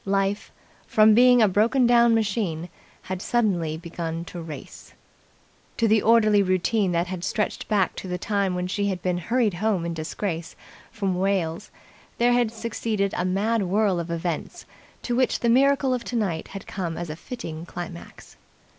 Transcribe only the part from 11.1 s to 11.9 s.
Wales